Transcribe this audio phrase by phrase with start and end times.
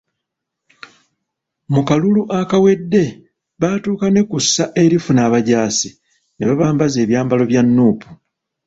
[1.73, 3.03] Mu kalulu akawedde
[3.59, 5.89] baatuuka ne kussa erifuna abajaasi
[6.35, 8.07] ne babambaza ebyambalo bya Nuupu.